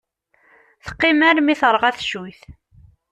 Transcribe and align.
Teqqim 0.85 1.19
armi 1.29 1.55
terɣa 1.61 1.89
teccuyt. 1.97 2.41